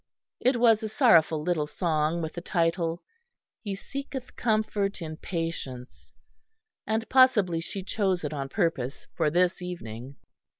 It 0.39 0.59
was 0.59 0.81
a 0.81 0.89
sorrowful 0.89 1.43
little 1.43 1.67
song, 1.67 2.23
with 2.23 2.33
the 2.33 2.41
title, 2.41 3.03
"He 3.61 3.75
seeketh 3.75 4.35
comfort 4.35 4.99
in 4.99 5.17
patience," 5.17 6.11
and 6.87 7.07
possibly 7.07 7.59
she 7.61 7.83
chose 7.83 8.23
it 8.23 8.33
on 8.33 8.49
purpose 8.49 9.05
for 9.15 9.29
this 9.29 9.61
evening. 9.61 10.15